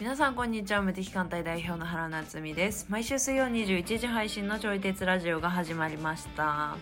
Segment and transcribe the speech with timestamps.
[0.00, 2.86] 皆さんこんにちは無敵艦隊代表の原夏実です。
[2.88, 6.76] 毎週水曜21時配信のちょい鉄ラジオが始まりました。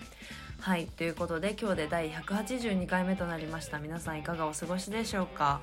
[0.61, 3.79] はいということで今日で第182回目となりました。
[3.79, 5.61] 皆さんいかがお過ごしでしょうか。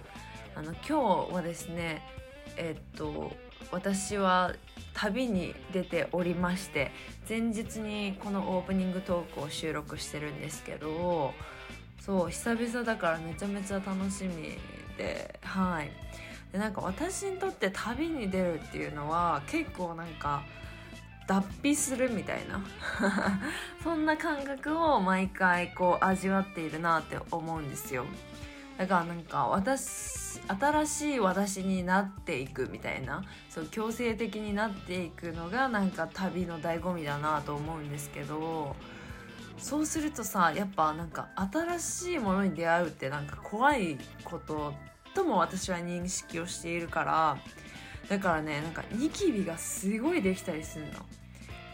[0.54, 2.04] あの今日はですね
[2.56, 3.32] えっと
[3.72, 4.54] 私は
[4.94, 6.92] 旅に出ておりまして
[7.28, 11.34] 前日にこのオープニングトークを収録してるんですけど
[12.00, 14.58] そう久々だからめちゃめちゃ楽しみ
[14.98, 15.92] ではい。
[16.52, 20.44] でなんか私にとって旅に出るっていうのは結構なんか
[21.28, 22.60] 脱皮するみたいな。
[23.84, 28.06] そんな感覚を毎回こう味わっているなって思うんですよ。
[28.80, 38.78] だからなんか私新しい私になっていくみたいなそう強制的になっていくのがなんか旅の醍醐味だなと思うんですけど
[39.58, 44.74] そうするとさやっぱなんか新しいものに出会うってなんか怖いこと
[45.14, 47.38] とも私は認識をしているから
[48.08, 50.92] だからねなんかニキビがすごいできたりするの。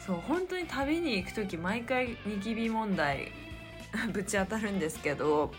[0.03, 3.31] そう本当に旅に行く時毎回ニキビ問題
[4.13, 5.51] ぶち当たるんですけど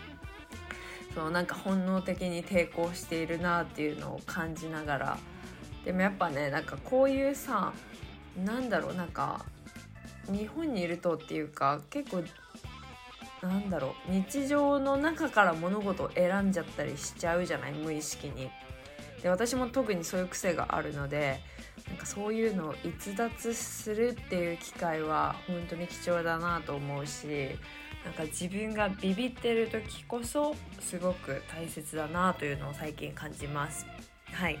[1.17, 5.17] そうなんか本能的に抵抗しているなっていうのを感じながら
[5.83, 7.73] でもやっぱねなんかこういうさ
[8.45, 9.43] なんだろうなんか
[10.27, 12.23] 日本にいるとっていうか結構
[13.41, 18.51] なんだろう日常の中から物事を選んじゃったりしちゃうじゃない無意識に。
[19.23, 21.39] で私も特にそういう癖があるので
[21.87, 27.57] なんかそういうのを逸脱するっていう機会は本当に貴重だなと思うし
[28.07, 33.85] なんか自分がビビってる時こそすごく大切だなというのを最近感じます。
[34.31, 34.57] はい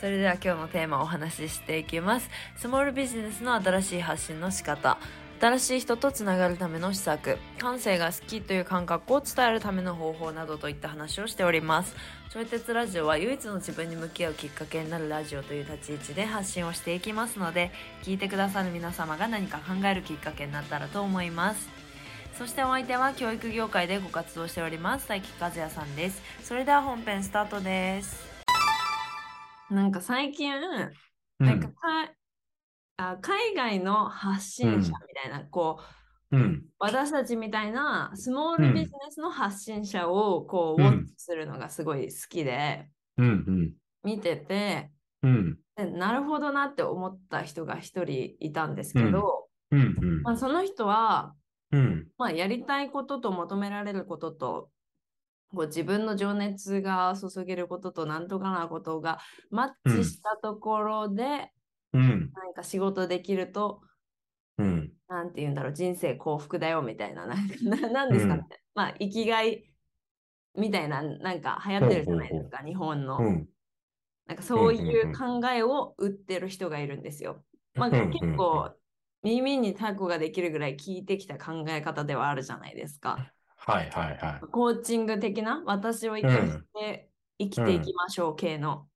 [0.00, 2.30] それでは今日のテーマをお話ししていきます。
[2.56, 4.96] スモールビジネスの新しい発信の仕方。
[5.40, 11.94] 新しい人とつながるための施策感性が好きという感覚を伝えるための方法などといった話をしております
[12.30, 17.70] ちょい鉄ラジオは唯一の自分に向き合うきっかけになるラジオという立ち位置で発信をしていきますので
[18.02, 21.77] 聞いてくださる皆様が何か考えるきっかけになったらと思います
[22.38, 28.24] そしてお相手は教育業界でご活動しております佐伯和也さんですそれでは本編スタートです
[29.70, 30.52] なんか最近
[31.40, 31.74] なんかか、
[32.96, 34.90] あ海外の発信者み
[35.20, 35.80] たいな、こ
[36.30, 36.64] ううん。
[36.78, 43.74] 私たちみたいなスモールビジネスの発信者をこう、うんウォッチするのがすごい好きでうん。
[44.04, 44.90] 見てて
[45.22, 45.58] うん。
[45.76, 49.80] でなるほどなって思った人が一人いたんですけど、うん。
[49.80, 50.22] うん。
[50.22, 51.34] まあ、その人は、
[51.72, 52.08] うん。
[52.18, 54.70] まあ、やりたいことと求められることと
[55.50, 59.18] こう自分の情熱が注げることとなんとかなことが
[59.50, 61.52] マッチしたところで、
[61.92, 62.30] うん。
[62.34, 63.80] なんか仕事できると
[64.58, 64.92] うん。
[65.08, 68.44] なんて言うんだろう、人生幸福だよみたいな、なんか ななんですかね。
[68.74, 69.64] まあ、生きがい
[70.54, 73.18] みたいな、なんか流行ってるじゃないですか、日本の。
[73.18, 73.48] うん。
[74.26, 77.42] なんかそういう考えを売ってる人がいるんですよ。
[77.74, 78.74] まあ、うん結構、
[79.22, 83.32] 耳にタコができるぐらい聞いてきた考え方ではあるじゃないですか。
[83.56, 88.88] はいはいはコーチング的な、私を生かして生きていきましょう系の。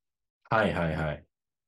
[0.50, 0.54] い。
[0.54, 1.24] はいはいはい。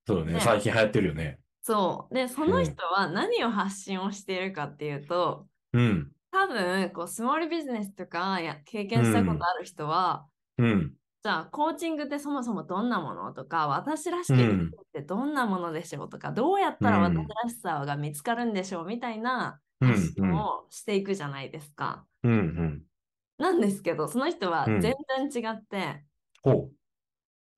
[0.07, 0.35] そうだね。
[0.35, 1.39] ね最近流行ってるよね。
[1.63, 2.15] そう。
[2.15, 6.11] で、その人は何を発信をしているかっていうと、うん。
[6.31, 10.27] 多分こうスモールビジネスとかや経験したことある人は、
[10.59, 10.93] うん。
[11.25, 19.89] じゃあコーチングってそもそもどんなものとか私らしくってどんなものでしょうとか、どうやったら私らしさが見つかるんでしょうみたいなうん。
[19.89, 22.05] 発信をしていくじゃないですか。
[22.25, 22.33] うん。
[22.33, 22.83] うん。
[23.39, 24.93] なんですけどその人はうん全
[25.31, 26.05] 然違って、
[26.43, 26.69] ほ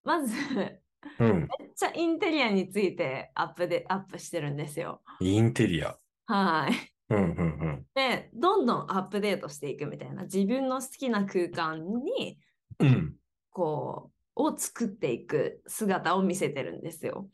[0.05, 0.81] まずめ
[1.19, 1.25] う。
[1.25, 1.43] うん。
[1.43, 5.03] っちゃインテリアについてアップでアップしてるんですよ。
[5.19, 5.97] インテリア。
[6.27, 6.73] はい。
[7.13, 7.19] うん。
[7.19, 7.87] うん。
[7.97, 12.39] でどんどんアップデートしていくみたいな自分の好きな空間に
[12.79, 13.17] うん。
[13.57, 17.27] こうを作っていく姿を見せてるんですよ。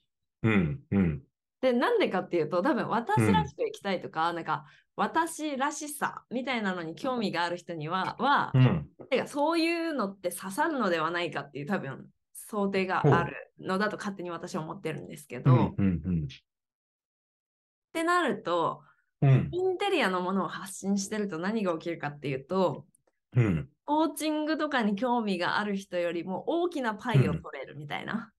[0.44, 0.81] うん。
[0.93, 1.22] うん。
[1.60, 4.64] でなんでかっていうと多分私らしく生きたいとか、なんか
[4.94, 8.88] 私らしさみたいなのに興味がある人にはは、うん。
[9.11, 16.02] てかそういうのって刺さるのではないかっていう多分想定があるのだと勝手に私は思ってるんですけど、っうん。
[16.05, 16.29] うん。
[17.93, 18.82] てなると
[19.20, 19.49] うん。
[19.50, 22.87] インテリアのものを発信してると何が起きるかっていうと
[23.37, 23.69] うん。
[23.84, 28.32] コーチングとかに興味がある人よりも大きなパイを取れるみたいな。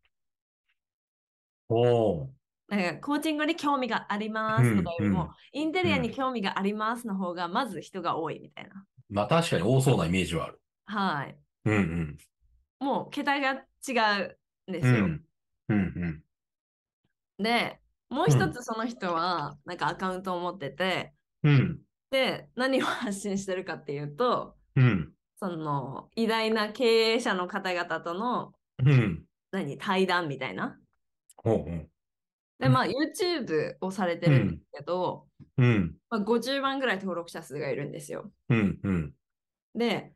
[1.70, 2.30] おー。
[2.70, 8.86] なんかコーチングに興味がありますとかよりも、うんうんインテリアに興味がありますの方がまず人が多いみたいな。
[9.10, 10.62] まあ確かに多そうなイメージはある。
[10.86, 11.38] はい。
[11.66, 11.76] うん。
[11.76, 12.18] うん。
[12.80, 13.52] もう桁が
[13.88, 14.26] 違
[14.68, 14.94] うんですよ。
[14.94, 15.24] うん。
[15.70, 16.24] うん。
[17.38, 17.80] で、
[18.10, 21.14] もう一つその人はなんかアカウントを持ってて、
[21.44, 21.82] うん。
[22.10, 25.14] で、何を発信してるかっていうと、うん。
[25.38, 26.84] その偉大な経
[27.14, 28.54] 営者の方々との
[28.84, 29.26] うん。
[29.52, 30.80] 何対談みたいな。
[31.38, 31.90] ほうほう。
[32.60, 35.28] で、まあ YouTube をされてるんですけど、
[35.58, 35.96] うん。
[36.10, 38.32] まあ、50万ぐらい登録者数がいるんですよ。
[38.50, 38.80] うん。
[38.84, 39.14] うん。
[39.76, 40.14] で、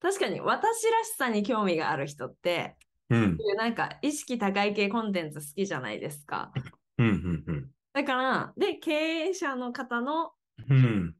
[0.00, 2.76] 確かに私らしさに興味がある人って、
[3.10, 3.38] うん。
[3.56, 6.52] なんか意識高い系コンテンツ好きじゃないですか。
[6.98, 7.06] うん。
[7.06, 7.44] うん。
[7.46, 7.70] うん。
[7.92, 10.32] だから、で、経営者の方の、
[10.68, 11.14] うん。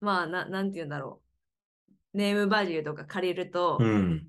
[0.00, 1.25] まあ、ななんて言うんだろう。
[2.16, 4.28] ネームバリューとか借りると、うん。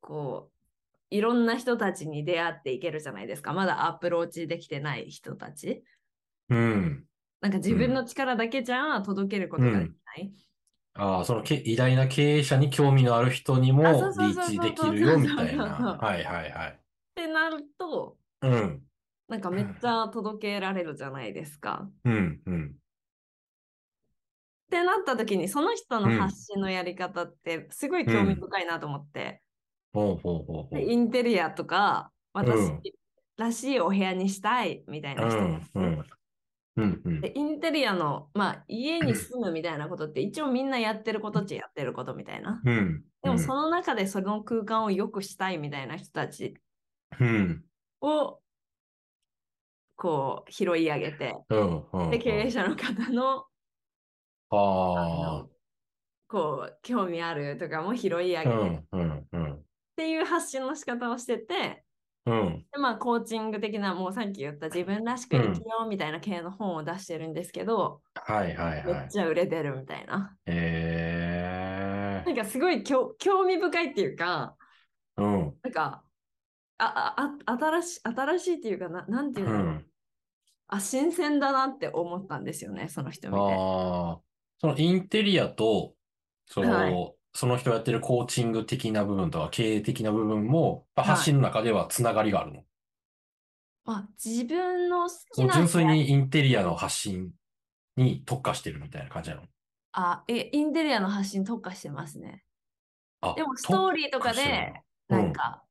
[0.00, 3.52] こう、いろんな人たちに出会っていけるじゃないですか。
[3.52, 5.84] まだアプローチできてない人たち。
[6.48, 7.04] うん。
[7.40, 10.32] なんか自分の力だけじゃ届けることができない。
[10.94, 13.82] ああ、そのけ偉大な経営者に興味のある人にも
[14.18, 15.64] リーチできるよみたいな。
[15.64, 16.70] はいはいはい。
[16.70, 16.78] っ
[17.14, 18.82] てなると、うん。
[19.28, 21.88] なんかめっちゃ届けられるじゃないですか。
[22.04, 22.42] うん。
[22.44, 22.74] うん。
[24.70, 29.42] ってなった時にその人の発信のやり方ってすごい興味深いなと思って、
[30.72, 32.82] インテリアとか私うん
[33.36, 35.70] らしいお部屋にしたいみたいな人、うん。
[35.74, 36.04] うん。
[36.76, 37.02] うん。
[37.04, 37.20] うん。
[37.22, 42.60] でインテリアの、まあ、家に住むみたいなことって一応みんなやってることっちゃやってることみたいな。
[42.64, 43.04] うん。
[43.22, 46.54] でもその中でその空間を良くしたいみたいな人たち
[47.18, 47.64] うん。
[48.02, 48.40] を
[49.96, 51.86] こう拾い上げて、うん。
[51.92, 52.10] うん。
[52.10, 53.46] で経営者の方の
[54.50, 55.46] あ
[56.28, 58.50] こう興味あるとかも拾い上あ。
[58.50, 59.00] げて、っうん。
[59.00, 59.28] うん。
[59.32, 59.66] うん。
[59.96, 61.84] ていう発信の仕方をしてて、
[62.26, 62.66] うん。
[62.72, 69.08] でまあコーチング的なもうさっき言った自分らしく生きようみたいな系の本を出してるんですけど、はいはいめっはい。
[69.08, 70.36] ちゃ売れてるみたいな。
[70.46, 70.52] え
[72.24, 75.22] なんかすごいきょ興味深いっていうか、ー。
[75.22, 75.60] うん。
[75.62, 76.04] なんか、
[76.78, 77.14] あ、
[77.46, 79.90] あ、あ新しい、新しいっていうかな、なんていううの、ん。
[80.68, 83.66] あ、新鮮だなって思ったんですよね、その人見て。
[83.66, 84.29] ああ。
[84.60, 85.96] そのインテリアと、
[86.46, 87.00] その、はい
[87.32, 92.64] その人がやってるコーチング的な部分とか経営的な部分も、はい発信の中ではつながりがあるの？
[93.84, 97.34] あ、自分の好きな純粋にインテリアの発信
[97.96, 99.48] に特化してるみたいな感じなの？
[99.92, 102.44] あ、え、インテリアの発信特化してますね。
[103.22, 104.74] あ、でもストーリーとかで、
[105.08, 105.64] なんか、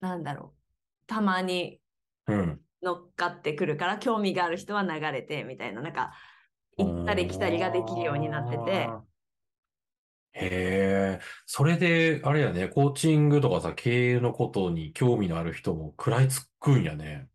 [0.00, 0.60] なんだろう、
[1.06, 1.80] たまに
[2.26, 2.64] うん。
[2.82, 6.12] 乗っかってくるから、興味がある人は流れてみたいな、なんか、
[6.76, 8.88] 行ったり来たりができるようになってて。
[10.36, 17.28] へえ、それで、あれやね、コーチングとかさ、経営のことに興味のある人も食らいつくんやね。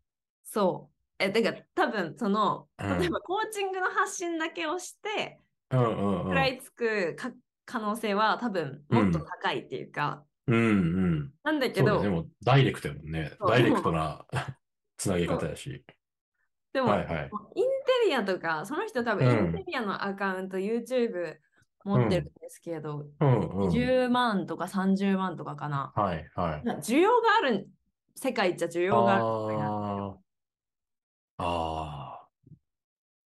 [0.44, 0.94] そう。
[1.18, 5.40] え、てか、多分その、うん例えばコーチングの発信だけをして、
[5.70, 6.22] うんうんうん。
[6.24, 7.32] 食らいつくか
[7.64, 11.32] 可能性は多分もっと高いっていうか、うんうん。
[11.42, 13.32] なんだけど、そうだね、でもダイレクトやもんね。
[13.38, 14.26] そうダイレクトな
[14.98, 15.84] つなげ方やし。
[16.72, 17.30] でも、はいはい。
[17.56, 21.36] インテリアとか、その人多分うんインテリアのアカウント、YouTube
[21.84, 23.70] 持ってるんですけど、うんうん。
[23.70, 25.92] 10万とか30万とかかな。
[25.94, 26.68] はいはい。
[26.80, 27.68] 需要がある、
[28.14, 29.24] 世界じゃ需要がある。
[31.38, 32.20] ああ。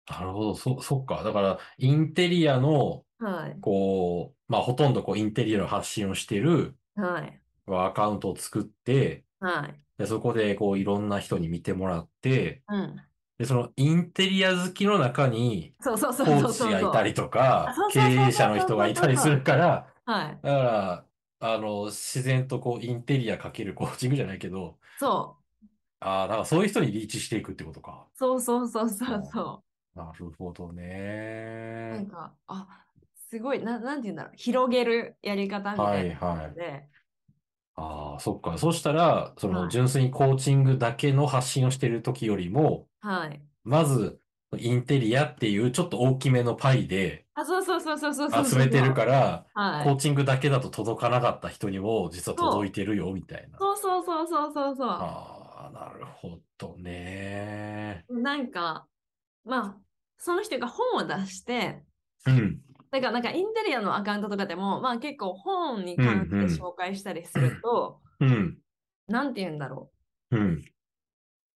[0.09, 0.55] なるほど。
[0.55, 1.23] そ、そっか。
[1.23, 3.59] だから、インテリアの、はい。
[3.61, 7.41] こう、まあ、ほとんどこう、インテリアの発信をしてるはい。
[7.67, 9.79] アカウントを作って、はい。
[9.99, 12.95] で、そこで、こう、いろんな人に見てもらって、うん。
[13.39, 16.55] で、その、インテリア好きの中に、そうそうそうコーそう。
[16.55, 20.43] チがいたりとかあそう、経営者の人がいたりするから、はい。
[20.43, 20.63] だか
[21.39, 25.59] ら、あの、自然とこう、インテリアかけるコーチングじゃないけど、そう。
[26.01, 28.09] ああ、だからそういう人にリーチしていくってことか。
[28.13, 30.71] そうそうそうそうそなるほど
[31.89, 31.93] う。
[31.93, 32.09] なんね。
[32.09, 32.85] か、あ、
[33.29, 34.33] すごい、ななんて言うんだろう。
[34.37, 36.59] 広げるやり方みたはいいなはい。
[36.59, 36.89] で、
[37.79, 38.57] ああ、そっか。
[38.57, 43.41] そしたら、そのはい純粋にコーチングだけの発信をしてる時よりも、はい。
[43.63, 44.19] まず、
[44.57, 48.51] インテリアっていうちょっと大きめのパイであ、そうそうそうそうそうそうそう。
[48.51, 49.85] 集めてるから、はい。
[49.85, 53.57] コーチングだけだと届かなかった人にも実は届いてるよ、みたいな。
[53.57, 54.87] そうそうそうそうそうそう。
[54.89, 58.05] ああ、なるほどね。
[58.09, 58.87] なんか、
[59.45, 59.77] まあ、
[60.17, 61.83] その人が本を出して、
[62.25, 62.59] うん。
[62.91, 68.57] だからなんかインテリアのアカウントとかでも、まあ結構本に関うんうんして紹介したりすると、うん。
[69.07, 69.91] なんて言うんだろ
[70.31, 70.63] うん。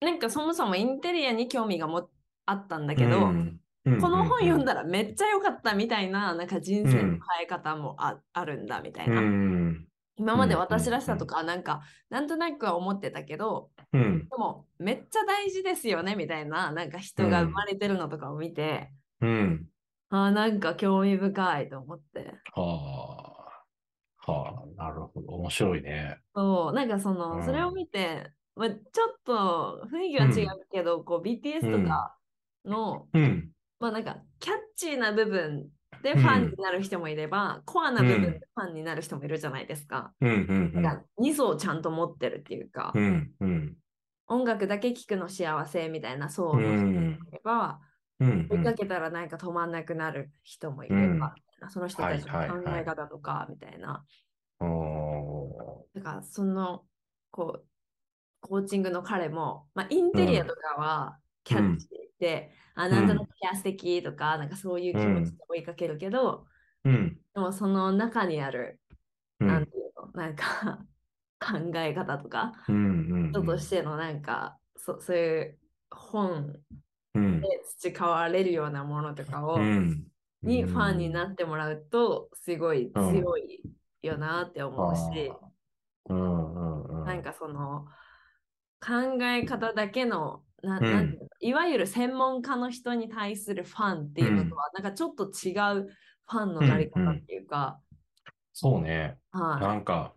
[0.00, 0.04] う。
[0.04, 2.10] なんかそもそもインテリアに興味がも
[2.44, 9.20] あったんだけど、うんこの本読んだだらめっちゃ良かったみたいな、なんか人生の変え方もあ,、あるんだみたいな。
[9.20, 9.88] うん。
[10.14, 14.28] 今までうん私らしさとか、なんか、なんとなくは思ってたけど、うん。
[14.28, 19.66] でも、めっちゃ大事ですよねみたいな、なんか人が生まれてるのとかを見て、うん。
[20.14, 22.34] あーなんか興味深いと思って。
[22.54, 23.38] は
[24.26, 24.30] あ。
[24.30, 25.32] はあ、なるほど。
[25.32, 26.18] 面白いね。
[26.34, 28.82] そう、なんかその、うんそれを見て、まあ、ちょっ
[29.24, 32.16] と雰囲気は違うけど、こう BTS とか
[32.66, 33.50] の、うん。
[33.80, 35.68] まあなんかキャッチーな部分
[36.02, 40.12] でファンになる人もいれば、コアな部分でファンになる人もいるじゃないですか。
[40.20, 40.82] うんうんうん。
[40.82, 43.76] なんか2層ちゃんと持ってるっていうか、うんうん。
[44.28, 47.80] 音楽だけ聴くの幸せみたいな層の人もいれば、
[48.20, 48.46] うんうん。
[48.50, 51.70] 追いかけたらなんか止まんなくなる人もいれば、うん。
[51.70, 52.64] その人たちのはいはいはい。
[52.64, 54.04] 考え方とかみたいな。
[54.60, 56.84] おだからその
[57.30, 57.66] こう
[58.42, 61.88] コーチングの彼も、まあ、インテリアとかはキャッチ
[62.18, 67.20] で、あなんとなくキャス的とか、なんかそういう気持ちで追いかけるけど、ーうん。
[67.34, 68.80] でもその中にある、
[69.40, 69.48] うん。
[69.48, 70.84] なんていうの、なんか
[71.40, 73.30] 考え方とか、うんうん。
[73.30, 75.58] 人としてのなんか、そそういう
[75.90, 76.82] 本うん
[77.14, 80.04] で培われるようなものとかを、うん。
[80.42, 83.62] にファンになってもらうと、すごい強い
[84.02, 85.32] よなって思うし、
[86.08, 87.04] うんうんうん。
[87.04, 87.86] なんかその
[88.80, 95.88] 考え方だけのなうんなんていうのいわゆる専門家の人に対するファンっていうのとは、なんかちょっと違う
[96.28, 97.80] ファンのなり方っていうか、
[98.52, 99.18] そうね。
[99.32, 100.14] はなんか、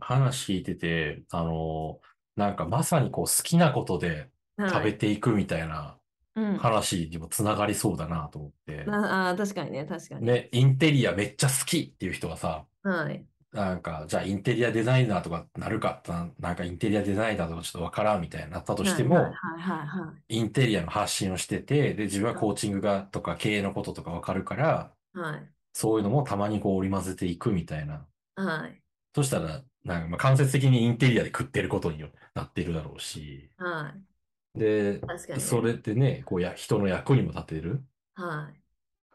[0.00, 2.00] 話聞いてて、あの、
[2.34, 4.62] なんかまさにこう好きなことでい。
[4.68, 6.01] 食べはいていくみたいなうん、
[6.34, 8.84] 話にもつながりそうだなと思って。
[8.84, 10.26] なあー確かにね、確かに。
[10.26, 13.24] ね、インテリアめっちゃ好きっていう人がさ、はい。
[13.52, 25.48] なんか、じゃあインテリアデザイナーとかなるかな、なんかインテリアデザイナーとかちょっとわからんみたいになったとしても、はいはいはいはいインテリアの発信をしてて、で、自分はコーチングがとか経営のこととかわかるから、はい。
[25.74, 28.06] そういうのもたまにこう織り交ぜていくみたいな。
[28.36, 28.82] はい。
[29.14, 32.02] そしたら、なんかまあ間接的にインテリアで食ってることに
[32.34, 34.11] なってるだろうし、はい。
[34.54, 38.62] で、確かにねそれってね、こうや、人の役にも立てるはい。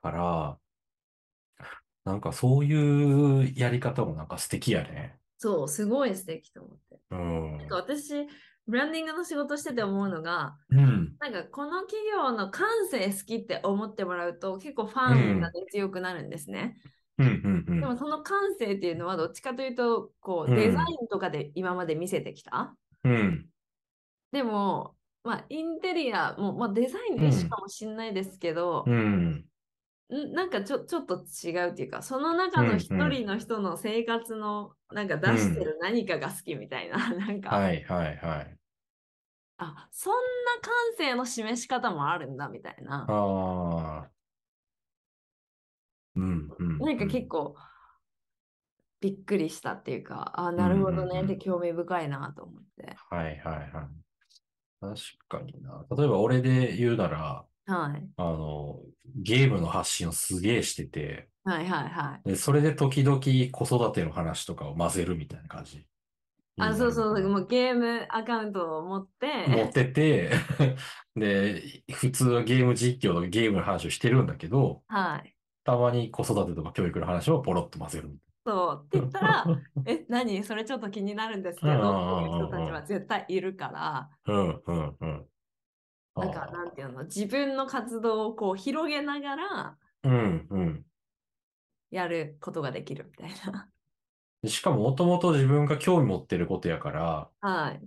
[0.01, 0.59] から、
[2.05, 5.19] なんかそういうやり方もなんか素敵やね。
[5.37, 6.99] そう、すごい素敵と思って。
[7.11, 7.57] うん。
[7.57, 8.27] なんか私、
[8.67, 11.15] ブランディングの仕事してて思うのが、うん。
[11.19, 16.77] なんかこの企業の感性好きって思ってもらうと結構ファンがね強くなるんですね。
[17.17, 17.79] うん、うん、うん。
[17.81, 22.75] でもその感性っていうのはどっちかというとこううんデザインとかで今まで見せてきた。
[23.05, 23.49] うん。
[24.33, 24.96] でも、
[25.27, 29.45] まあ、インテリアも、まあ、デザイン一種かもしれないですけど、うん。
[30.09, 38.57] んなんかちょちょっと違うっていうかその中の一人の人の生活のなんか出してる何かが好きみたいな、 なんか、はい、はい、はい。
[39.57, 40.19] あそんな
[40.61, 43.05] 感性の示し方もあるんだみたいな。
[43.09, 44.09] ああ。
[46.15, 46.77] うん、うん。
[46.79, 47.57] なんか結構
[49.01, 52.95] びっくりしたっていうか、あなるほどうんうんうんねって興味深いなと思って。
[53.09, 54.06] はい、はい、はい。
[54.79, 54.95] 確
[55.27, 55.85] かにな。
[55.95, 58.09] 例えば俺で言うなら、はい。
[58.15, 58.79] あの、
[59.15, 62.29] ゲームの発信をすげえしてて、はいはいはい。
[62.29, 65.85] で、それで時々子育ての話とかを混ぜるみたいな感じ。
[66.59, 67.29] あ、そうそうそう、う。
[67.29, 70.31] もうゲームアカウントを持って、持ってて、
[71.15, 75.35] で、普通はゲーム実況とかゲームの話をしてるんだけど、はい。
[75.63, 79.45] たまに子育てとか教育の話をポロッと混ぜるみそうって言ったら、
[79.85, 80.43] え、何？
[80.43, 84.09] それちょっと気になるんですけどっていう人たちは絶対いるから。
[84.25, 85.25] うん、うん、うん。
[86.15, 90.85] なんか、なんていうの、自分の活動をこう広げながらうん、うん。
[91.91, 93.69] やることができるみたいな。
[94.45, 97.81] しかももともと自分が興味持ってることやから、はい。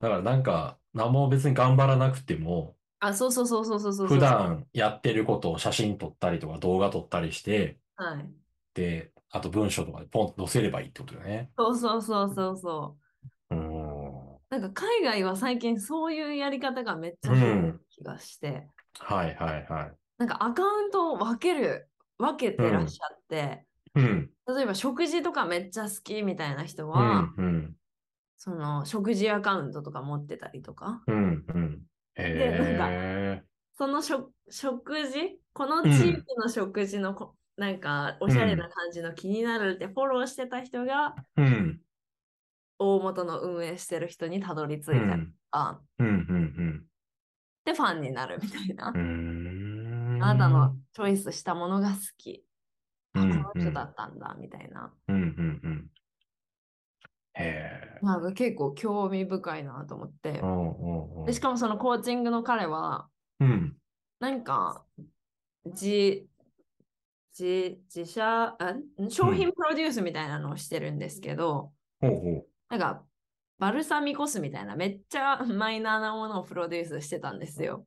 [0.00, 4.06] だからなんか、何も別に頑張らなくても、あ、そうそうそうそうそうそう。
[4.08, 4.18] 普。
[4.18, 8.30] 段やってることを写真撮ったりとか動画撮ったりして、はい。
[8.74, 11.50] で、あと文章とかでポンと載せればいいってことだよね。
[11.56, 12.96] そうそうそうそうそ
[13.50, 13.54] う。
[13.54, 14.36] うーん。
[14.48, 18.68] なんか海外は最近そういうやり方がめっちゃ増える気がして、
[18.98, 19.92] はいはいはい。
[20.18, 24.30] なんかアカウントを分ける、分けてらっしゃって、うん。
[24.46, 27.76] 例えば食事とかめっちゃ好きみたいな人うは、んうん。
[28.36, 31.82] その食事アカウントとか持ってたりとか、うんうん。
[32.14, 33.42] へえ。
[33.76, 41.80] その食食事、この地域の食事のこ、なんかおしゃれな感じの気になるってフォローしてた人が、うん。
[42.78, 46.86] 大元の運営してる人にたどり着いたりとか、うんうん
[47.64, 48.88] でファンになるみたいな。
[48.88, 52.44] あなたのチョイスしたものが好き。
[53.14, 54.92] あ、うんこの人だったんだ、みたいな。
[55.08, 55.90] うんうんうん。
[57.34, 57.98] へえ。
[58.02, 60.46] なんか結構興味深いなと思ってう。
[60.46, 63.08] んうんうんでしかもそのコーチングの彼は、
[63.40, 63.76] うん。
[64.20, 64.84] なんか、
[65.64, 66.26] 自、
[67.38, 69.10] 自、自社、あん？
[69.10, 73.04] 商品プロデュースみたいなのをしてるんですけど、ほうほなんか、
[73.58, 77.86] バルサミコ酢みたいなめっちゃマイナーなものをプロデュースしてたんですよ。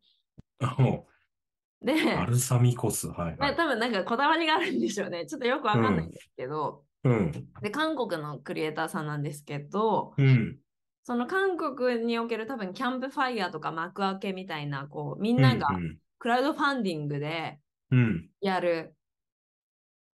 [1.82, 3.08] で、う バルサミコ酢。
[3.08, 3.38] はいはい。
[3.38, 5.26] まあ多分なんかこだわりがあるんでしょうね。
[5.26, 7.32] ちょっとよくわかんないんですけど、うん。
[7.62, 10.60] で、韓国のクリエイターさんなんですけど、うん。
[11.04, 17.60] その韓国における多分キャンプファイヤーとか幕開けみたいな、こう、みんながうんクラウドファンディングで
[17.92, 18.30] うん。
[18.42, 18.96] やる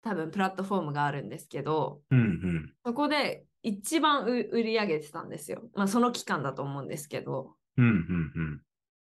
[0.03, 2.19] 多分プラットフォームがあるんですけど、うん。
[2.19, 2.73] うん。
[2.85, 5.63] そこで一番う売り上げてたんですよ。
[5.75, 7.55] まあその期間だと思うんですけど。
[7.77, 7.85] うん。
[7.85, 8.61] うん。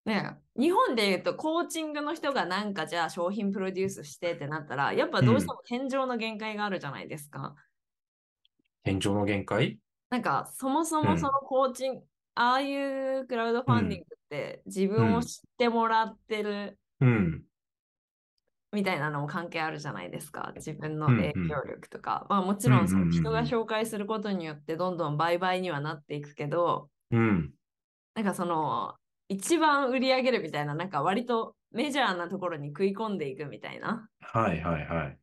[0.05, 7.57] ね、日本で言うとコーチングの人がなんかじゃあ商品プロデュースしてってなったらやっぱどうしても天井の限界があるじゃないですか。
[8.85, 9.81] 天井の限界？
[10.11, 12.02] なんかそもそもそのコーチング、
[12.37, 17.43] ああいうクラウドファンディングって自分を知ってもらってるうん。
[18.73, 20.52] みたいなのも関係あるじゃないですか。
[20.56, 22.26] 自分のうんうん影響力とか。
[22.28, 27.52] まあもちろんそうんうんうんうんの人が紹介することによってどんどん倍々にはなっていくけど、うん。
[28.14, 28.94] なんかその
[29.28, 34.08] 一番売り上げるみたいな、なんか割とメジャーなところに食い込んでいくみたいな。
[34.20, 35.18] はいはいはい。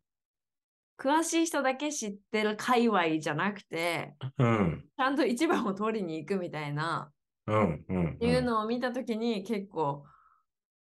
[0.98, 4.86] 詳しい人だけ知ってる界隈じゃなくて、うん。
[4.96, 7.12] ちゃんと一番を取りに行くみたいな、
[7.48, 7.86] うん。
[7.90, 8.14] うん。
[8.14, 10.06] っていうのを見たときに結構、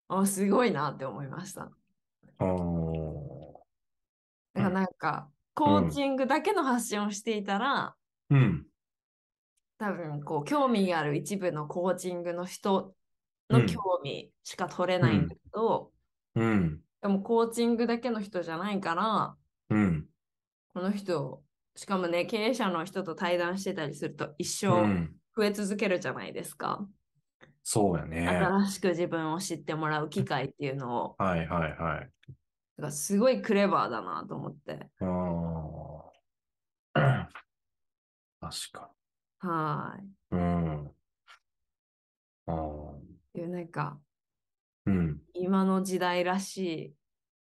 [0.08, 1.70] あ、すごいなって思いました。
[2.44, 3.62] あ
[4.54, 7.94] からなんか、コーチングだけの発信をしていたら、
[8.30, 8.66] うん。
[9.78, 12.94] 多分こう興味がある一部のコーチングの人
[13.50, 15.92] の興味しか取れないんだけど、
[16.34, 16.80] うん。
[17.02, 19.36] でもコーチングだけの人じゃないから、
[19.70, 20.06] うん。
[20.72, 21.42] この人、
[21.74, 25.16] しかもね、経営者の人と対談してたりすると一う生ん。
[25.36, 26.86] 増え続けるじゃないですか。
[27.64, 28.28] そうやね。
[28.28, 32.10] 新しく自分を知ってもらう機会っていうのを、はいはいはい。
[32.76, 34.88] だからすごいクレバーだなと思って。
[35.00, 36.10] あ
[36.94, 37.28] あ。
[38.40, 38.90] 確か
[39.38, 40.10] はに。
[40.30, 40.90] うん。
[42.46, 42.94] ああ。
[43.34, 43.48] い。
[43.48, 44.00] なんか、
[44.86, 45.20] うん。
[45.34, 46.94] 今の時代らしい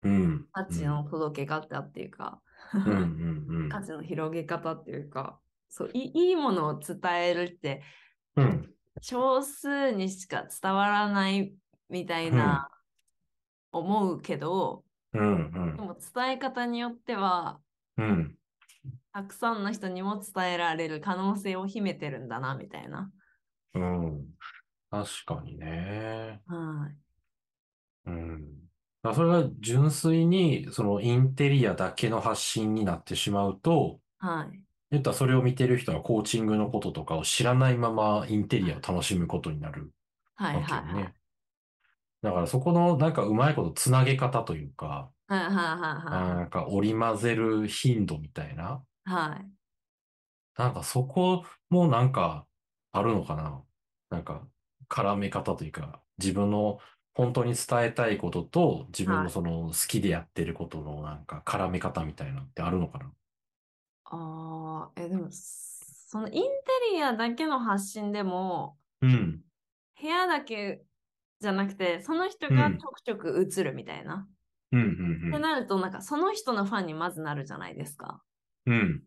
[0.03, 0.47] うん。
[0.53, 2.41] 価値の届け方っていうか、
[2.75, 3.69] うんうんうん。
[3.69, 7.83] 価値の広げ方っていうか、そういいいものを伝えるって
[8.37, 8.75] うん。
[9.03, 11.55] 少数にしか伝わらない
[11.89, 12.71] みたいな
[13.73, 17.61] 思うけど、うんでも伝え方によっては
[17.97, 18.09] うん。
[18.09, 18.37] うん。
[19.13, 23.13] たくさんの人にも伝えられる可能性を秘めてるんだなみたいな。
[23.75, 24.35] うん。
[24.91, 26.43] 確かにね。
[26.47, 27.01] はい。
[28.07, 28.71] うん。
[29.15, 34.63] それが純粋に、そのインテリアだけの発信になってしまうと、はい。
[34.91, 39.93] 言ったらそれを見てる人はコーチングのこととかを知らないままインテリアを楽しむことになる
[40.35, 41.11] はいわけよはいはい。
[41.11, 41.20] ね。
[42.23, 49.31] だからそこのなんかうまいことつなげ方というか、はいはいはいなんか織り交ぜる頻度みたいな、はい。
[49.33, 49.51] はい。
[50.57, 52.47] なんかそこもなんか
[52.93, 53.65] あるのかな。
[54.11, 54.49] なんか
[54.89, 56.81] 絡め方というか、自分の
[57.15, 63.13] 本当に伝えたいことと自分はいのその好きでやってることのなんか絡め方みたいなのってあるのかな。
[64.05, 66.51] ああ、え、でも、そのインテ
[66.93, 69.43] リアだけの発信でも、うん。
[70.01, 70.85] 部屋だけ
[71.41, 74.29] じゃなくて、その人がうんちょくちょく映るみたいな。
[74.73, 78.23] うんってうんなると、なんかその人のファンにまずなるじゃないですか。
[78.67, 78.75] うん。
[78.75, 79.03] うん。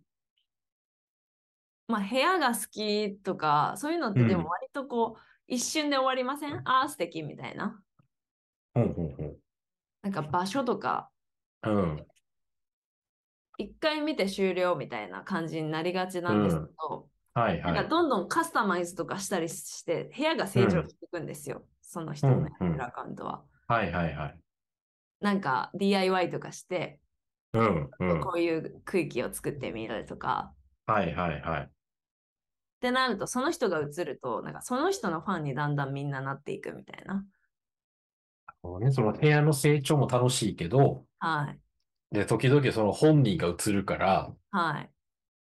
[1.88, 6.62] まあ、部屋が好きとか、そういうのってうんでも割とこう、一瞬で終わりません？
[6.68, 7.80] ああ、素敵みたいな。
[8.74, 9.40] ほうほうほう。
[10.02, 11.10] なんか場所とか、
[11.62, 12.06] うん。
[13.58, 17.74] 一回見て終了みたいな感じになりがちなんですけど、はいはい。
[17.74, 21.64] なんかどんどんカスタマイズとかしたりして、部屋が成長していくんですよ。
[21.94, 22.48] その人の
[22.84, 23.44] アカウントは。
[23.68, 24.40] はいはいはい。
[25.22, 27.00] なんか DIY とかして、
[27.54, 28.22] うんうん。
[28.22, 30.54] こういう区域を作ってみるとか。
[30.88, 31.62] はいはいはい。
[31.64, 31.70] っ
[32.82, 37.24] てなると、その人が映ると、なんかその人のファンにだんだんみんななっていくみたいな。
[38.64, 41.60] そうね、その部屋の成長も楽しいけど、はい。
[42.12, 44.94] で、時々その本人が映るから、はい。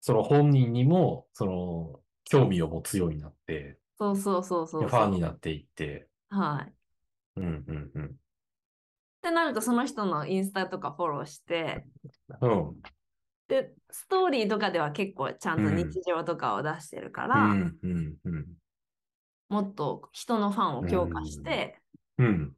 [0.01, 5.01] その本人にも、その、興味を持つようになって、そうそうそうそうフそう。
[5.01, 6.69] ァンになっていって、はい。
[6.69, 6.73] っ
[7.37, 8.15] うんうんうん。
[9.21, 11.85] てなると、その人のインスタとかフォローして、
[12.41, 12.81] うん。
[13.47, 18.45] で、ストーリーとかでは結構ちゃんとうん日常とかを出してるから、うんうんうん。
[19.49, 21.81] もっと人のファンを強化して、
[22.17, 22.55] うん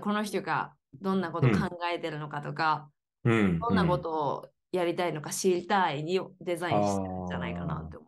[0.00, 2.90] この人がどんなこと考えてるのかとか、
[3.24, 3.58] うん。
[3.58, 8.07] どんなことをやりたいのか知りたいにデザインしてるんじゃないかなって思ってます。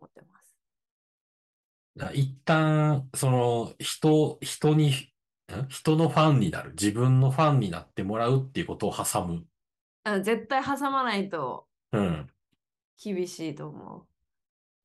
[2.13, 6.71] 一旦、その、人、人に、ん人のファンになる。
[6.71, 9.45] 自分のファンになってもらうっていうことを挟む。
[10.03, 12.29] あ絶対挟まないとうん。
[13.03, 14.07] 厳しいと思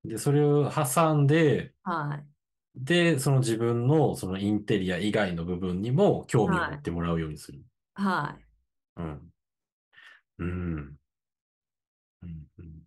[0.05, 1.91] で、それを挟んで、う。
[1.91, 2.27] はい。
[2.75, 7.65] で、その自分のそのインテリア以外の部分にも興味をはい持ってもらうようにする。
[7.95, 8.45] はい。
[8.97, 9.33] うん。
[10.39, 10.99] うん。
[12.23, 12.87] うん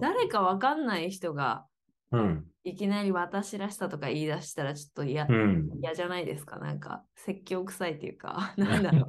[0.00, 1.66] 誰かわかんない人が
[2.12, 2.46] うん。
[2.64, 5.70] いきなり私らしさとか言い出したらちょっと嫌うん。
[5.80, 6.58] 嫌じゃないですか？
[6.58, 9.06] なんか説教臭いっていうか、 なんだろ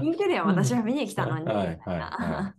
[0.00, 0.04] う。
[0.04, 2.54] インテリア私は見に来たのにあ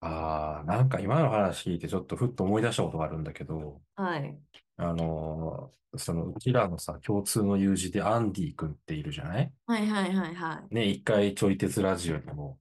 [0.00, 4.38] あ、なんか今の話聞いてちょっとふっと思い出したことがあるんだけど、はい。
[4.76, 9.52] あのーそのうちらのさ、共通の友人でアンディ君っているじゃない？
[9.66, 10.74] はいはいはいはい。
[10.74, 12.58] ね、一回ちょい鉄ラジオにも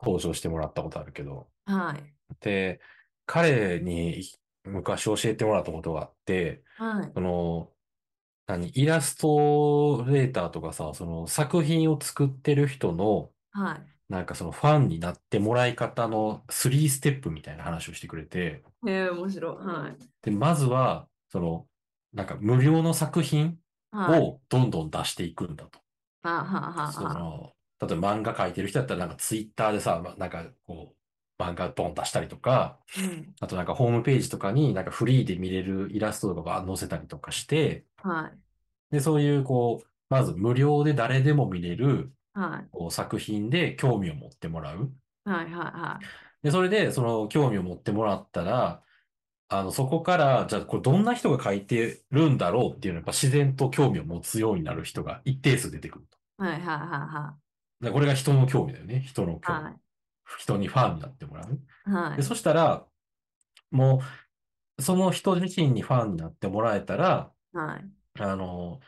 [0.00, 2.14] 登場してもらったことあるけど、はい。
[2.40, 2.80] で、
[3.26, 4.22] 彼に
[4.64, 7.14] 昔教えてもらったことがあって、はい。
[7.14, 7.72] その、
[8.46, 13.92] 何、イラストレーターとかさ、その作品を作ってる人の、はい。
[14.08, 19.56] なんかそのファンになってもらい方の3ステップみたいな話をしてくれて、へえ、面白い。
[19.56, 20.12] はい。
[20.22, 21.68] で、まずは、その、
[22.12, 23.58] なんか無料の作品
[23.90, 24.28] はい。
[24.28, 25.80] をどんどん出していくんだと。
[26.22, 31.01] はあ、はあはあはその、例えば漫画描いてる人だったらなんかツイッターでさ、まなんかこう、
[31.42, 33.00] 漫画ボン出したりとか、あ。
[33.00, 33.34] うん。
[33.40, 38.38] あとなんかホームページとかになんかフリーで見れるイラストとかが載せたりとかして、はい。
[38.90, 42.68] で、そういうこう、まず無料で誰でも見れるはい。
[42.70, 44.92] こう作品で興味を持ってもらう。
[45.24, 46.00] はいはいは
[46.42, 48.82] で、それでその興味を持ってもらったら、
[49.48, 56.44] あの、そこから、じゃあこれどんな人が書いてるんだろうっていうのはやっぱ自然と興味を持つようになる人が一定数出てくると。
[56.46, 56.48] い。
[56.48, 57.36] はいはいは
[57.80, 59.04] でこれが人の興味だよね。
[59.06, 59.60] 人の興味。
[59.60, 59.74] いはい。
[60.38, 61.60] 人にファンになってもらう。
[61.84, 62.16] はい。
[62.18, 62.86] で、そしたら、
[63.70, 64.02] も
[64.78, 67.90] う、その人自身にファンになってもらえたら、はい。
[68.20, 68.80] あの、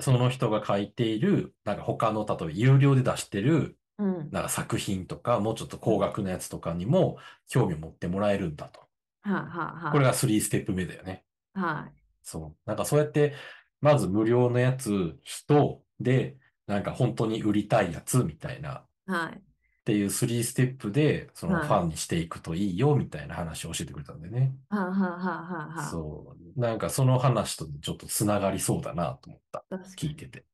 [0.00, 4.30] その人が書いている、なんか他の、例えば有料で出してる、うん。
[4.30, 8.80] なんか作品とか、もうちょっと高額なやつとかにも興味を持ってもらえるんだと。
[9.22, 9.92] はいはいはい。
[9.92, 11.24] これが3ステップ目だよね。
[11.54, 12.00] はい。
[12.22, 12.68] そう。
[12.68, 13.34] なんかそうやって、
[13.80, 16.36] まず無料のやつ、人で、
[16.66, 19.42] なんか本当に売りたいやつみたいな、はい。
[19.88, 24.54] っていう3ステップで、そのはいファンにしていくといいよ、みたいな話を教えてくれたんでね。
[24.68, 25.90] はいはいはいはいはい。
[25.90, 26.60] そう。
[26.60, 29.64] なんかその話とちょっとつながりそうだなと思った。
[29.96, 30.44] 聞いてて。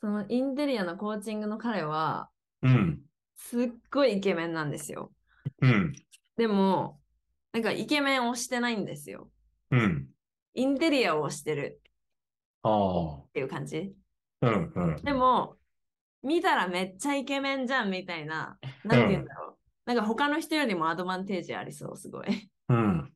[0.00, 2.28] そのインテリアのコーチングの彼は、
[2.62, 3.00] うん。
[3.34, 5.10] すっごいイケメンなんですよ。
[5.60, 5.92] うん。
[6.36, 7.00] でも、
[7.52, 9.28] なんかイケメンをしてないんですよ。
[9.72, 10.06] うん。
[10.54, 11.80] インテリアをしてる
[12.62, 13.92] あっていう感じ。
[14.40, 14.46] あ。
[14.46, 14.72] うん。
[14.72, 15.02] うん。
[15.02, 15.56] でも、
[16.24, 19.58] 見たらめっちゃイケメンじゃんみたいな、なんて言うんだろう。
[19.84, 22.50] なんか他の人よりもアドバンテージありそう、すごい。
[22.68, 23.14] うん。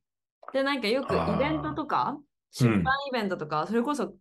[0.52, 2.18] で、なんかよくイベントとか、
[2.50, 4.14] 出版イベントとか、それこそ、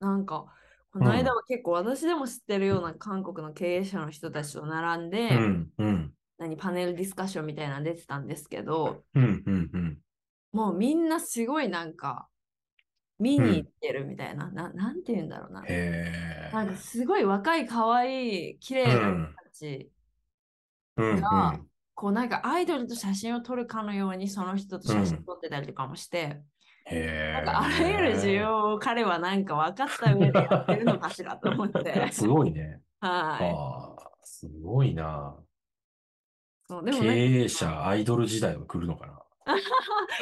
[0.00, 0.46] なんか、
[0.92, 5.72] この間は結構私でも知ってるような韓国の経営者の人たちと並んで、うん。
[5.78, 6.14] うん。
[6.38, 9.42] 何パネルディスカッションみたいなの出てたんですけど、うん。
[9.46, 9.70] うん。
[9.72, 9.98] うん。
[10.52, 12.28] もうみんなすごいなんか、
[13.20, 15.62] 見に行ってるみたいな、ななんて言うんだろうな。
[16.52, 19.90] なんかすごい若い、可愛い、綺麗な人たち、
[20.96, 21.10] うん。
[21.10, 21.20] うん。
[21.20, 21.60] が
[21.94, 26.40] こうなんかアイドルと写真を撮るかのようにその人と写真撮ってたりとかもして、
[26.86, 27.32] へえ。
[27.32, 32.10] なんかあらゆる需要を彼はなんか分かった上でやってるのかしらと思って。
[32.12, 32.80] すごいね。
[33.00, 35.36] はああ、すごいな。
[35.38, 36.72] い。
[36.72, 39.19] そうでも経ね、営者、アイドル時代は来るのかな。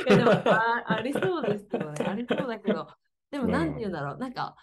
[0.06, 2.88] いやでもあ ありそうですけどね、ありそうだけど、
[3.30, 4.56] でもうんなんて言うんだろう、なんか、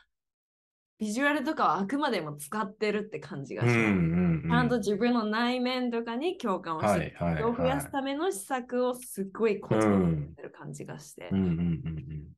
[0.97, 3.77] ビジュアルとかはあくまでも使ってるって感じがします。
[3.77, 4.49] うんうんうん。
[4.49, 11.27] ちゃんと自分の内面とかに共感をして、はいはいを増やすはための施策をすっごいこっちにやってる感じがして、い。
[11.31, 12.35] うんうんうんうん。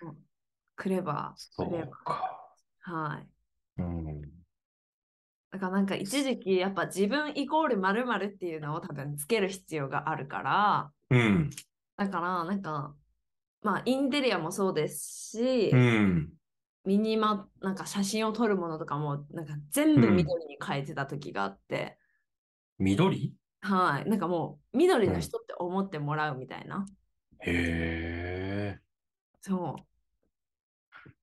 [0.00, 0.16] そう
[0.76, 2.40] クレバー、クレバそうか。
[2.88, 2.90] ー。
[2.92, 3.28] はい。
[3.78, 4.33] うん。
[5.54, 11.50] だからなんか一時期やっぱ自分イコール〇〇っていうのを多分つける必要があるから、うん。
[11.96, 12.92] だからなんか、
[13.62, 16.32] まあインテリアもそうですし、うん。
[16.84, 21.98] ミニマ、なんか写真を撮るものとかもなんか全部緑に変えてた時があって、
[22.80, 23.32] 緑？
[23.60, 24.10] はい。
[24.10, 26.84] なんかもう緑の人って思ってもらうみたいな。
[27.38, 28.80] へえ。
[29.40, 29.82] そう。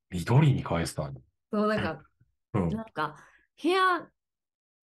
[0.10, 1.12] 緑に返すた
[1.52, 2.02] そう、なんか、
[2.54, 2.70] うん。
[2.70, 3.18] なんか
[3.62, 4.08] 部屋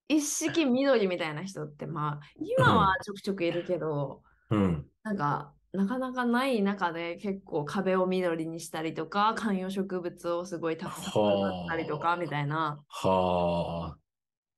[0.09, 12.81] 一式緑みたいな人って、まあ、今はちょくちょくいるけど、うん、なんか、なかなかない中で結構壁を緑にしたりとか、観葉植物をすごいたくさん植ったりとか、みたいな。
[12.87, 13.97] はあ。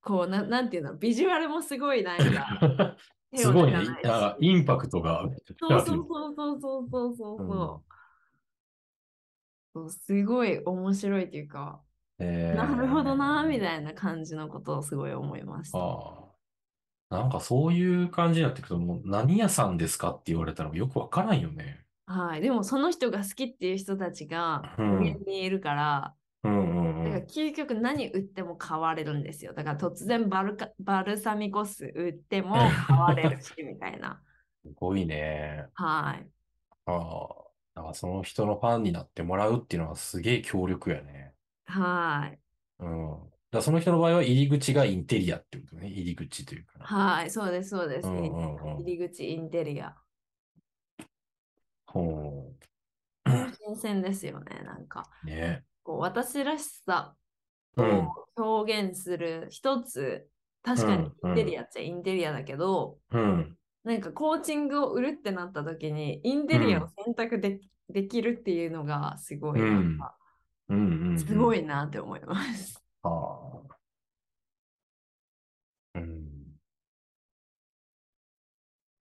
[0.01, 2.95] こうな、なんていうの、ビジュアルもすごいなんか。
[3.35, 3.79] すごいね。
[4.39, 5.29] インパクトが。
[5.59, 7.83] そうそうそうそうそうそうそ
[9.75, 9.81] う。
[9.81, 11.81] うん、すごい面白いというか、
[12.21, 15.77] えーなるほどなみたいな感じのことをすごい思いました。
[15.79, 16.25] あ
[17.11, 17.17] あ。
[17.17, 21.85] なんかそういう感じになってくると、もう何屋さんですかって言われたらよくわからんよね。
[22.05, 27.25] はい、でもその人が好きっていう人たちがうん上にいるから、うんうんだか。
[27.25, 29.53] 究極何売っても買われるんですよ。
[29.53, 32.55] だから突然バルカバルサミコ酢売っても
[32.87, 34.21] 買われるしみたいな。
[34.63, 35.67] すごいね。
[35.73, 36.29] はい。
[36.85, 37.51] ああ。
[37.73, 41.33] だからその人のファンになってもらうっていうのはすげえ強力やね。
[41.71, 42.39] はい。
[42.79, 43.17] うん。
[43.51, 45.87] だその人の場合は入り口がインテリアってことね。
[45.87, 46.79] 入り口というか。
[46.83, 47.31] はい。
[47.31, 48.07] そうです、そうです。
[48.07, 48.81] うんうんうん。
[48.81, 49.95] 入り口インテリア。
[51.87, 52.53] ほ
[53.65, 54.61] 新鮮ですよね。
[54.65, 55.27] なんか、う。
[55.27, 55.63] ね。
[55.83, 57.15] こう私らしさ
[57.77, 58.07] うん。
[58.07, 60.27] を表現する一つ、
[60.63, 63.57] 確かにうんインテリアっちゃインテリアだけど、うん。
[63.83, 70.15] なんかコーチングを売るってなった時に、インテリアを選択で,、できるっていうのがすごい、なんか、
[70.71, 71.25] うんうんうん。
[71.25, 72.81] すごいなって思います。
[73.03, 73.81] ああ。
[75.93, 76.59] うん。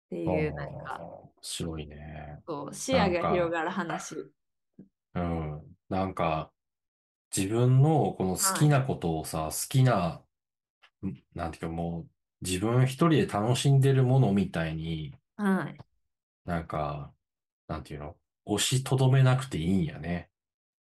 [0.07, 2.43] ってあいう、なんあ、か、面白いね。
[2.45, 4.29] そう視野が広がる話。
[5.15, 5.77] うん。
[5.89, 6.51] なんか、
[7.35, 10.23] 自分のこの好きなことをさ、好きな、
[11.05, 12.09] んなんていうかもう、
[12.41, 15.79] 自分一人で楽しんでるものみたいに、はい。
[16.45, 17.13] なんか、
[17.67, 18.17] なんていうの？
[18.45, 20.28] 押しとどめなくていいんやね。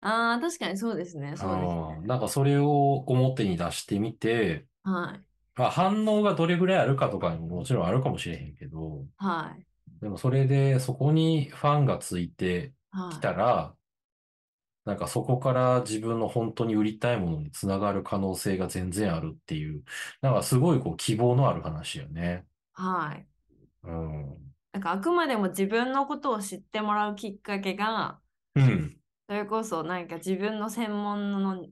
[0.00, 1.36] ああ、確かにそうですね。
[1.36, 1.98] そうですね。
[1.98, 2.06] うん。
[2.06, 5.24] なんかそれを表に出してみて、はい。
[5.56, 9.66] まあ反応がどれぐらいあるかとかにももちろんあるかもしれへんけど、はい。
[10.02, 13.08] でもそれでそこにファンがついてはい。
[13.08, 13.76] きたら、
[14.84, 19.84] なんかそこから自分の本当に売りたいものにつながる可能性が全然あるっていう、
[20.22, 22.46] なんかすごいこう希望のある話よね。
[22.72, 23.28] はい。
[23.82, 24.54] うん。
[24.72, 28.20] なんかあくまでも自分のことを知ってもらうきっかけが、
[28.54, 28.97] うん。
[29.28, 31.62] それこそなんか自分の専門の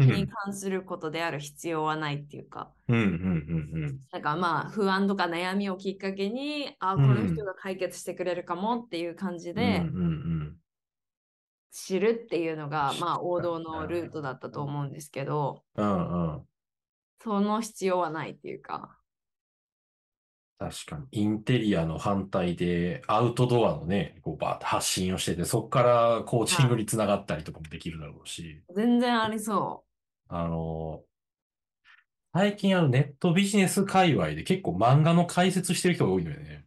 [0.00, 0.12] うん。
[0.12, 2.96] に関することである必要はないっていうか、うん。
[2.96, 3.04] うん。
[3.04, 3.98] うん。
[4.12, 9.56] なんかまあ不安とか悩みをきっかけに、あ、こうんの人が解決してくれるかもっていう感じうん。
[9.56, 9.82] で。
[11.70, 16.34] 知るっていうのが、まあ王道のルートだったと思うんですけど、うん。
[16.34, 16.48] うん。
[17.20, 18.97] その必要はないっていうか、
[20.58, 21.06] 確かに。
[21.12, 29.84] インテリアの反対で、アウトドアのね、こうバーッと発信をしてて、そこからコーチングにつながったりとかもできるだろうし、全然ありそ
[30.28, 31.04] あの、
[32.32, 36.66] 最近あのネットビジネス界隈で結構漫画の解説してる人が多いのよね。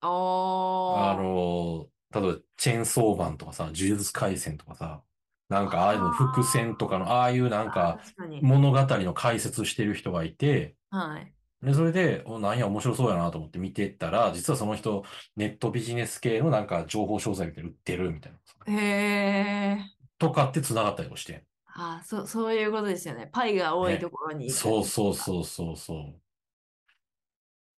[0.00, 1.22] あー。
[1.22, 5.04] の、例えばチェーンソーマンとかさ、呪術廻戦とかさ、
[5.48, 8.00] なんかああいうの伏線とかの、ああいうなんあか。
[8.40, 11.34] 物語の解説してる人がいて、はい。
[11.64, 15.04] で、それで、お、なんや、面白そうやなと思って見てったら、実はその人、
[15.36, 18.38] ネットビジネス系のなんか情報商材みたいなの売ってるみたいな。
[18.72, 19.78] へえ。
[20.18, 21.44] とかって繋がったりもして。
[21.66, 23.28] あそ、そういうことですよね。
[23.32, 24.50] パイが多いねところに。
[24.50, 26.20] そうそうそうそうそう。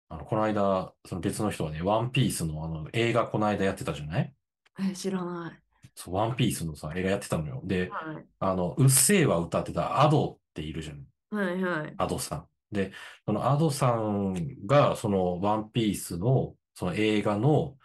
[0.09, 4.35] あの、この間、その別の人はね、ワンピースのあの映画この間やってたじゃない？
[4.79, 5.63] え、知らない。
[5.95, 7.61] そう、ワンピースのさ、映画やってたのよ。
[7.65, 8.27] で、はい。
[8.39, 11.07] あの、うっせぇわ歌ってたアドっているじゃん。
[11.31, 11.95] はいはい。
[11.97, 12.49] アドさん。
[12.73, 12.93] で、
[13.27, 17.79] そのアドさんが、そのワンピースの、その映画の、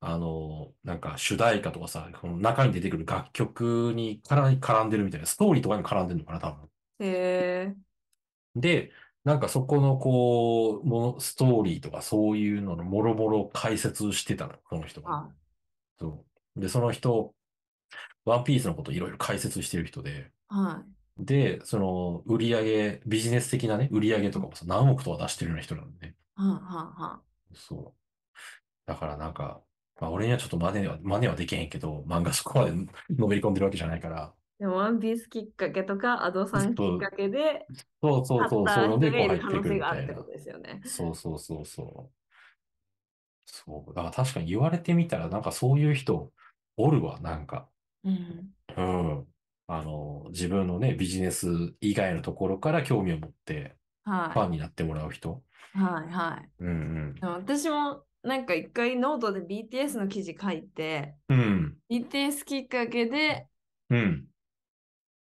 [0.00, 6.70] あの、なんか主題歌とかさ、この中に出てくる楽曲に絡絡んでるみたいな、ストーリーとかに絡んでるのかな、多分。
[6.98, 7.76] へえ。
[8.56, 8.92] で、
[9.24, 15.12] なんかそこのこう、もの、ストーリーとかそういうののもろもろ解説してたの、この人が。
[15.12, 15.30] あ、
[15.98, 16.24] そ
[16.56, 16.60] う。
[16.60, 17.34] で、その人、
[18.24, 20.93] ワンピースのこといろいろ解説してる人で、はい。
[21.18, 27.24] で、その、売り上げ、ビジネス的なね、売り上げとかもさ、何億とか出してるような人なんで、はんはんはん。
[27.54, 28.00] そう。
[28.86, 29.64] だからなんか、
[30.00, 32.72] まあ俺にはちょっと真似は、真似はできへんけど、漫画そこまで
[33.10, 37.68] のめり込んでるわけじゃないから、でも、ワンピースきっかけとか、アドさんきっかけで、
[38.02, 40.28] そうそうそう、買そういうのでこう入ってくるみたいな。
[40.84, 42.14] そうそうそうそう。
[43.46, 43.94] そう。
[43.94, 46.32] だから確かに言われてみたら、なんかそういう人
[46.76, 47.70] おるわ、なんか。
[48.04, 48.54] うん。
[48.76, 49.33] うん。
[49.66, 55.42] あの、自分のね、ビジネス以外のところから興味を持って、ファンになってもらう人。
[55.74, 55.78] い。
[55.78, 56.50] はいはい。
[56.58, 61.38] うんでも私も、なんか一回ノートで BTS の記事書いて、うん。
[61.38, 61.78] うん。
[61.88, 63.46] BTS きっかけで
[63.90, 64.26] うん。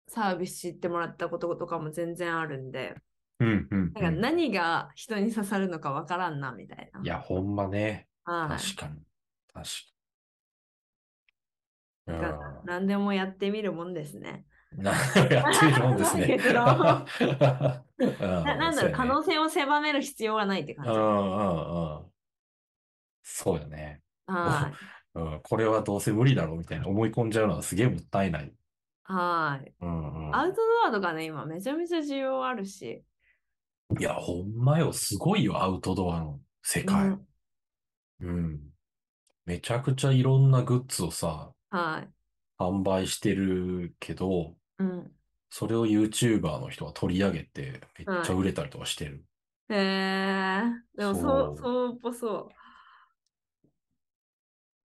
[0.07, 2.95] サービス知ってもらったこととかも全然あるんで、
[3.39, 3.67] うん。
[3.69, 3.93] うん。
[3.93, 7.01] なんか何が人に刺さるのかわからんな、みたいな。
[7.01, 8.07] いや、ほんまね。
[8.23, 8.57] はい。
[8.57, 9.01] 確かに。
[9.53, 9.98] 確かに。
[12.09, 14.45] なんか何でもやってみるもんですね。
[14.75, 14.83] うん。
[14.83, 14.97] なや
[15.49, 16.37] ってみるもんですね。
[16.53, 17.05] な
[18.43, 20.91] ななんだろう、可能性を狭める必要はないって感じ。
[20.91, 22.11] うんうんうん。
[23.23, 24.01] そうよね。
[24.27, 24.73] はい。
[25.15, 28.53] うん、これはどうせ無理だろうみたいな思い込んじゃうのはすげえもったいない。
[29.03, 29.73] はい。
[29.81, 30.35] うんうん。
[30.35, 33.03] アウトドアとかね、今めちゃめちゃ需要あるし。
[33.99, 37.07] いや、ほんまよ、すごいよ、アウトドアの世界。
[37.07, 37.25] うん
[38.21, 38.59] うん。
[39.45, 42.13] めちゃくちゃいろんなグッズをさ、はい。
[42.57, 45.15] 販売してるけど、うん。
[45.51, 49.25] それを YouTuber の人が取り上げて、めっちゃ売れたりとかしてる。
[49.69, 50.63] へえ。
[50.95, 52.55] でもそそうう、そうっぽそう。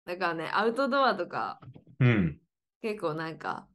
[0.05, 1.61] だからね、アウトドアとか、
[2.01, 2.41] うん。
[2.83, 3.69] 結構なんか、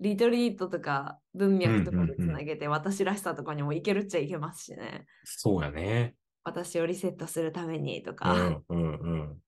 [0.00, 5.06] リトリートとか文脈とかでつなげて、私らしさとかにもいけるっちゃいけますしね。
[5.24, 6.16] そうやね。
[6.42, 8.36] 私をリセットするためにとうか。
[8.50, 9.42] んうんうん。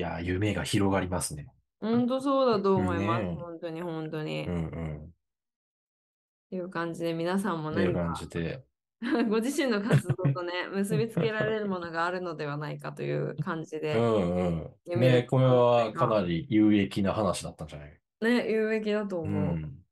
[0.00, 1.46] いやー、夢が広がりますね。
[1.78, 3.22] 本当そうだと思います。
[3.24, 4.46] ねえ本当に本当に。
[4.48, 5.10] うんっうん。
[6.48, 8.14] ていう感じで皆さんも何か。
[9.28, 14.74] ご自身の活動とね、 結びつけられるものがあるのではないかという感じうで、んうん。
[14.86, 18.00] 夢のねこれはかなり有益な話だったんじゃない？
[18.22, 19.56] ね、有益だとう思う。
[19.56, 19.84] ん。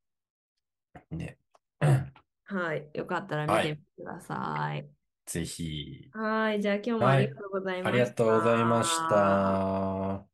[1.10, 1.38] ね。
[2.44, 2.90] はい。
[2.94, 4.97] よかったら見てみてください。
[5.28, 6.08] ぜひ。
[6.12, 6.60] はい。
[6.60, 7.88] じゃあ今日もありがとうございました。
[7.88, 10.24] ありがとうございました。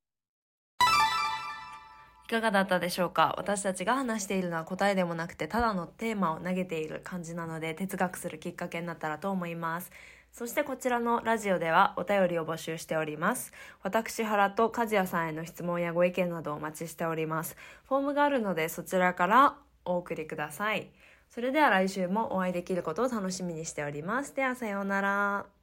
[2.26, 3.34] いかがだったでしょうか？
[3.36, 9.92] 私たちが話しているのは答えでもなくてただのテーマを投げている感じなので哲学するきっかけになったらと思います
[10.32, 13.52] そしてこちらのラジオではお便りを募集しております
[13.82, 20.90] 私原と和也さんへの質問やご意見などお待ちしておりますフォームがあるのでそちらからお送りください
[21.34, 24.36] それでは来週もお会いできることを楽しみにしております。
[24.36, 25.53] ではさようなら。